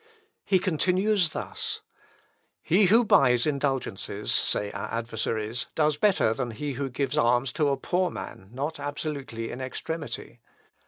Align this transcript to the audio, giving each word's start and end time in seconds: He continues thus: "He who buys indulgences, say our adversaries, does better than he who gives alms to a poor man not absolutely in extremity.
He 0.43 0.57
continues 0.57 1.29
thus: 1.29 1.81
"He 2.63 2.85
who 2.85 3.03
buys 3.05 3.45
indulgences, 3.45 4.31
say 4.31 4.71
our 4.71 4.91
adversaries, 4.91 5.67
does 5.75 5.95
better 5.95 6.33
than 6.33 6.49
he 6.49 6.73
who 6.73 6.89
gives 6.89 7.19
alms 7.19 7.53
to 7.53 7.67
a 7.69 7.77
poor 7.77 8.09
man 8.09 8.49
not 8.51 8.79
absolutely 8.79 9.51
in 9.51 9.61
extremity. 9.61 10.39